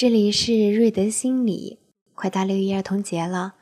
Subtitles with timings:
[0.00, 1.78] 这里是瑞德心理，
[2.14, 3.56] 快到六一儿童节了，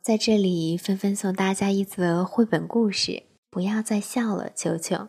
[0.00, 3.24] 在这里纷纷送大家一则绘本故事。
[3.50, 5.08] 不要再笑了，球球！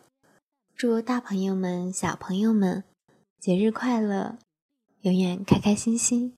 [0.75, 2.83] 祝大朋友们、小朋友们
[3.39, 4.39] 节日快乐，
[5.03, 6.35] 永远开开心心。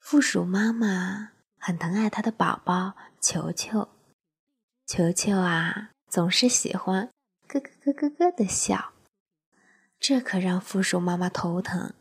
[0.00, 3.86] 负鼠妈妈很疼爱她的宝宝球球，
[4.84, 7.08] 球球啊，总是喜欢
[7.46, 8.94] 咯咯咯咯咯的笑，
[10.00, 11.94] 这可让负鼠妈妈头疼。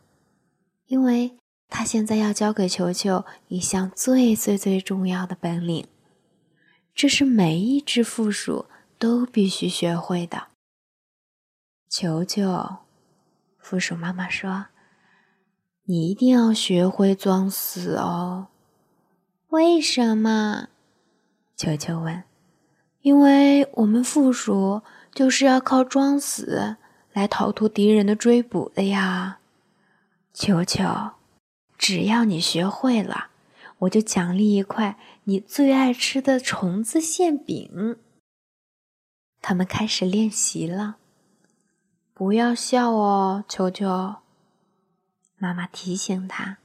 [0.87, 1.37] 因为
[1.67, 5.87] 他现在要教给球球一项最最最重要的本领，
[6.93, 8.65] 这是每一只负鼠
[8.99, 10.49] 都必须学会的。
[11.89, 12.77] 球球，
[13.57, 14.67] 负鼠妈妈说
[15.85, 18.47] ：“你一定要学会装死哦。”
[19.49, 20.67] 为什么？
[21.55, 22.23] 球球问。
[23.01, 24.81] “因为我们负鼠
[25.13, 26.75] 就是要靠装死
[27.13, 29.39] 来逃脱敌人的追捕的呀。”
[30.37, 30.83] 球球，
[31.77, 33.29] 只要你学会了，
[33.79, 37.97] 我就奖励一块你最爱吃的虫子馅饼。
[39.41, 40.97] 他们开始练习了，
[42.13, 44.17] 不要笑哦，球球。
[45.37, 46.57] 妈妈提醒他。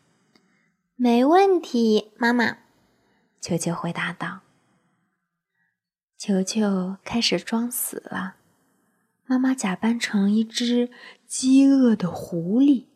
[0.97, 2.59] 没问题，妈妈。
[3.41, 4.41] 球球回答道。
[6.19, 8.35] 球球开始装死了，
[9.27, 10.91] 妈妈假扮成一只
[11.25, 12.90] 饥饿的狐狸。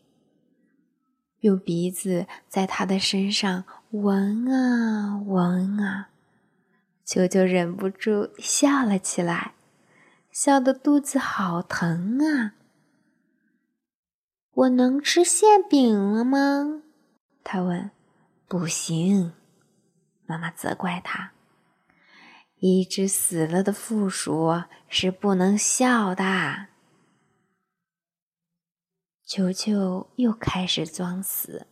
[1.45, 6.09] 用鼻子在他的身上闻啊闻啊，
[7.05, 9.53] 球球忍不住笑了起来，
[10.33, 12.55] 笑得肚子好疼啊！
[14.55, 16.83] 我能吃馅饼了吗？
[17.45, 17.91] 他问。
[18.47, 19.35] 不行，
[20.25, 21.33] 妈妈责怪他。
[22.57, 26.69] 一只死了的负鼠是不能笑的。
[29.27, 31.67] 球球又开始装死。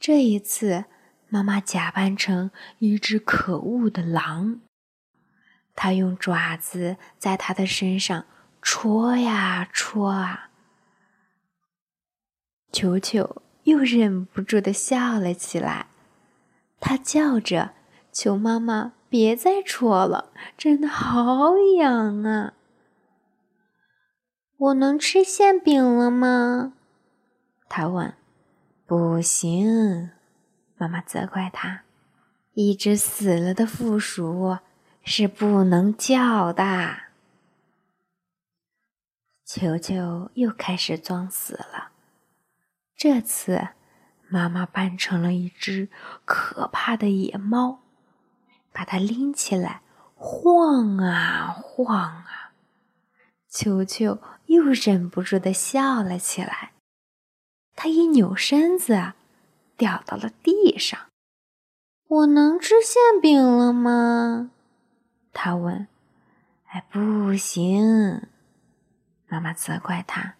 [0.00, 0.86] 这一次，
[1.28, 4.60] 妈妈假扮成一只可恶的狼，
[5.76, 8.26] 她用爪子在他的身上
[8.60, 10.50] 戳呀戳啊。
[12.72, 15.86] 球球又忍不住的笑了起来，
[16.80, 17.74] 他叫着
[18.10, 22.54] ：“求妈妈别再戳了，真的好痒啊！”
[24.60, 26.74] 我能吃馅饼了吗？
[27.66, 28.12] 他问。
[28.84, 30.10] 不行，
[30.76, 31.84] 妈妈责怪他。
[32.52, 34.58] 一只死了的负鼠
[35.02, 37.04] 是不能叫的。
[39.46, 41.92] 球球又开始装死了。
[42.94, 43.68] 这次，
[44.28, 45.88] 妈妈扮成了一只
[46.26, 47.80] 可怕的野猫，
[48.72, 49.80] 把它拎起来，
[50.14, 52.52] 晃啊晃啊。
[53.48, 56.72] 球球又忍不住的笑了起来，
[57.76, 59.12] 他一扭身子，
[59.76, 60.98] 掉到了地上。
[62.08, 64.50] 我能吃馅饼了吗？
[65.32, 65.86] 他问。
[66.66, 68.26] 哎，不行！
[69.28, 70.34] 妈妈责怪他。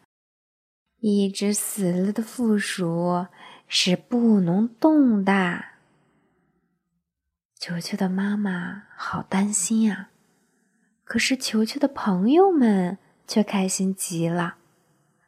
[0.99, 3.27] 一只死了的负鼠
[3.69, 5.65] 是不能动的。
[7.55, 10.11] 球球的妈妈好担心啊。
[11.05, 12.99] 可是球球的朋友们
[13.31, 14.57] 却开心极了，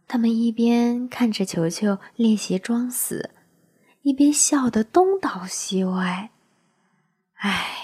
[0.09, 3.31] 他们一边看着球球练习装死，
[4.01, 6.33] 一边笑得东倒西歪。
[7.35, 7.77] 唉，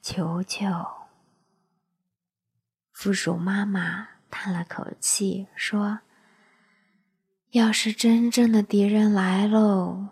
[0.00, 0.64] 球球！
[2.92, 6.02] 负鼠妈妈叹了口气说
[7.50, 10.10] ：“要是真正的敌人来喽，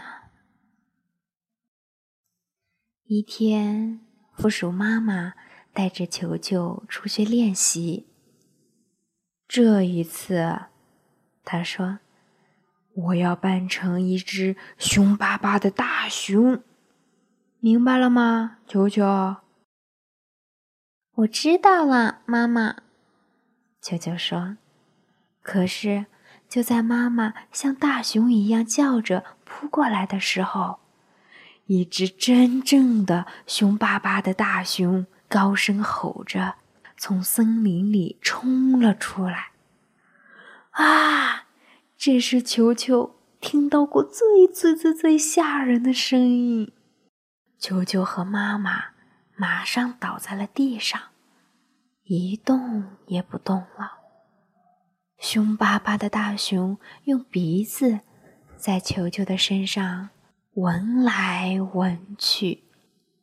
[3.04, 4.00] 一天。
[4.34, 5.34] 负鼠妈妈
[5.72, 8.06] 带着球球出去练习。
[9.48, 10.66] 这一次，
[11.44, 11.98] 他说
[12.94, 16.62] ：“我要扮成一只凶巴巴的大熊，
[17.60, 19.36] 明白了吗，球球？”
[21.16, 22.76] 我知道了，妈妈。
[23.80, 24.56] 球球说。
[25.42, 26.06] 可是，
[26.48, 30.78] 就在妈妈像大熊一样叫着扑过来的时候，
[31.66, 36.56] 一只真正的凶巴巴的大熊高声吼着，
[36.98, 39.52] 从森林里冲了出来。
[40.72, 41.46] 啊！
[41.96, 46.70] 这是球球听到过最最最最吓人的声音。
[47.58, 48.88] 球球和妈妈
[49.34, 51.00] 马上倒在了地上，
[52.02, 54.00] 一动也不动了。
[55.18, 58.00] 凶巴巴的大熊用鼻子
[58.58, 60.10] 在球球的身上。
[60.54, 62.64] 闻来闻去，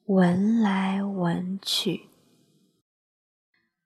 [0.10, 2.10] 闻来闻去。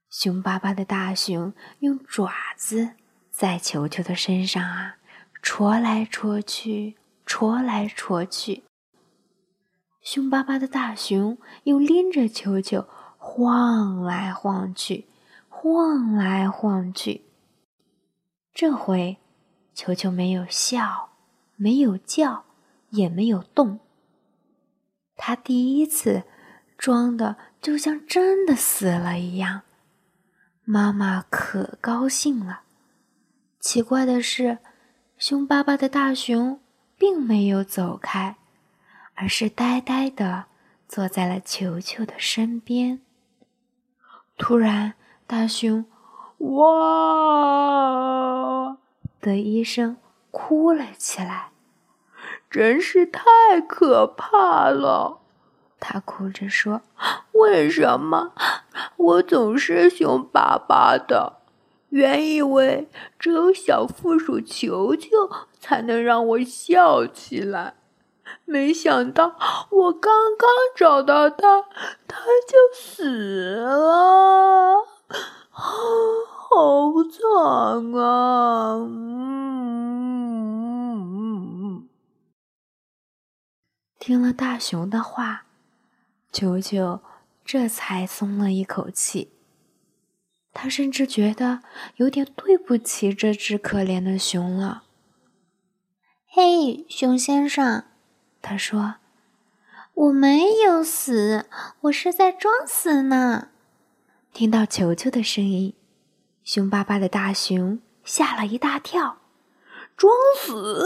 [0.10, 2.92] 凶巴巴的大熊用爪子
[3.30, 4.96] 在球球的身上啊，
[5.42, 8.64] 戳来戳去，戳来戳去。
[10.02, 12.88] 凶巴巴的大熊又拎着球球
[13.18, 15.10] 晃来晃去，
[15.50, 17.26] 晃来晃去。
[18.54, 19.18] 这回，
[19.74, 21.10] 球球没有笑，
[21.58, 22.46] 没有叫，
[22.92, 23.82] 也没有动。
[25.16, 26.24] 他第一次
[26.78, 29.62] 装的就像真的死了一样，
[30.64, 32.62] 妈妈可高兴了。
[33.60, 34.60] 奇怪的是，
[35.18, 36.60] 凶巴巴的大熊
[36.98, 38.38] 并没有走开。
[39.16, 40.46] 而是呆呆的
[40.88, 43.00] 坐在了球球的身边。
[44.40, 44.96] 突然，
[45.28, 45.86] 大熊
[46.50, 46.66] “哇”
[49.22, 49.98] 的一声
[50.32, 51.52] 哭了起来，
[52.54, 55.22] 真是太可怕了。
[55.80, 56.82] 他哭着说
[57.34, 58.32] ：“为什么
[58.96, 61.38] 我总是凶巴巴的？
[61.90, 65.10] 原以为只有小负鼠球球
[65.60, 67.74] 才能让我笑起来。”
[68.46, 69.36] 没想到
[69.70, 71.64] 我刚刚找到他，
[72.08, 74.76] 他就死了，
[75.50, 78.76] 好惨啊！
[78.76, 80.03] 嗯，
[84.06, 85.46] 听了大熊的话，
[86.30, 87.00] 球球
[87.46, 89.32] 这才松了一口气。
[90.52, 91.62] 他甚至觉得
[91.96, 94.84] 有点对不起这只可怜的熊了。
[96.28, 97.86] 嘿，熊先生。
[98.42, 98.96] 他说
[99.96, 101.48] ：“我没有死，
[101.84, 103.52] 我是在装死呢。”
[104.34, 105.74] 听到球球的声音，
[106.44, 109.20] 凶巴巴的大熊吓了一大跳
[109.96, 110.84] ，“装死！”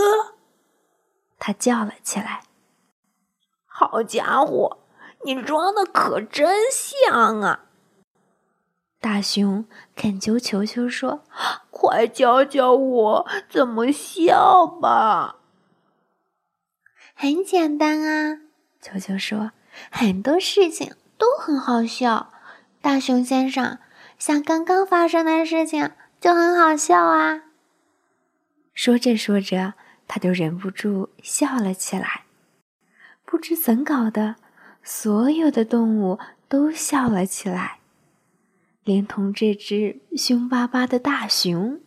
[1.39, 2.43] 他叫了起来。
[3.79, 4.79] “好家伙，
[5.23, 7.65] 你装的可真像啊！”
[8.99, 11.23] 大熊恳求球球说
[11.69, 15.35] ：“快教教我怎么笑吧。”
[17.13, 18.39] 很简单啊，
[18.81, 19.51] 球球说
[19.91, 22.33] ：“很多事情都很好笑。”
[22.81, 23.77] 大熊先生，
[24.17, 27.43] 像刚刚发生的事情就很好笑啊。
[28.73, 29.75] 说着说着，
[30.07, 32.26] 他就忍不住笑了起来。
[33.29, 34.37] 不知怎搞的，
[34.81, 37.79] 所有的动物都笑了起来，
[38.85, 41.81] 连同这只凶巴巴的大熊。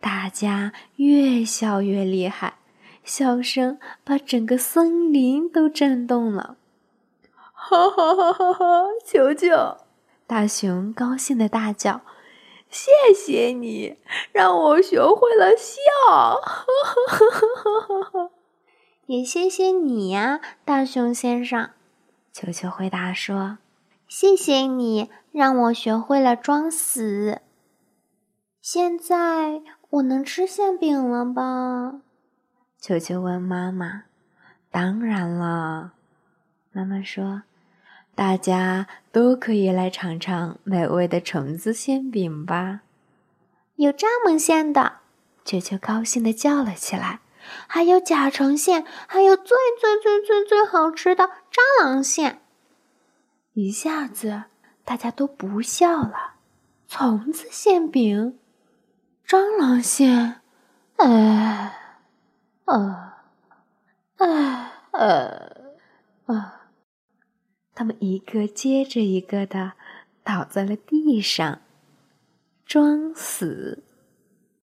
[0.00, 2.58] 大家越笑越厉害。
[3.04, 6.56] 笑声把整个森林都震动了，
[7.52, 8.84] 哈哈哈哈哈！
[9.04, 9.76] 球球，
[10.26, 12.00] 大熊高兴的大叫
[12.70, 13.98] ：“谢谢你，
[14.32, 15.76] 让我学会了笑！”
[16.08, 16.64] 哈
[16.96, 18.30] 哈哈哈哈
[19.06, 21.70] 也谢谢你呀，大熊先生。
[22.32, 23.58] 球球回答说
[24.08, 27.42] ：“谢谢你，让我学会了装死。
[28.62, 29.60] 现在
[29.90, 32.00] 我能吃馅饼了吧？”
[32.80, 34.04] 球球问妈妈
[34.70, 35.92] ：“当然了。”
[36.72, 37.42] 妈妈说
[38.16, 42.80] ：“大家都可以来尝尝美味的虫子馅饼吧。”
[43.76, 45.00] 有蚱蜢馅的，
[45.44, 47.20] 球球高兴地叫了起来
[47.66, 52.42] ：“还有甲虫馅，还有最最最最最好吃的蟑螂馅！”
[53.54, 54.44] 一下子，
[54.84, 56.34] 大家都不笑了。
[56.88, 58.38] 虫子馅饼，
[59.26, 60.40] 蟑螂馅，
[60.96, 61.80] 哎。
[62.66, 63.12] 呃，
[64.16, 65.74] 啊，呃，
[66.24, 66.70] 啊！
[67.74, 69.72] 他们一个接着一个的
[70.22, 71.60] 倒在了地上，
[72.64, 73.84] 装死。